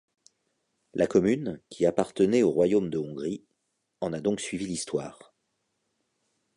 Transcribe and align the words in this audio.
La 0.95 1.05
commune, 1.05 1.61
qui 1.69 1.85
appartenait 1.85 2.41
au 2.41 2.49
royaume 2.49 2.89
de 2.89 2.97
Hongrie, 2.97 3.45
en 3.99 4.13
a 4.13 4.19
donc 4.19 4.39
suivi 4.41 4.65
l'histoire. 4.65 5.35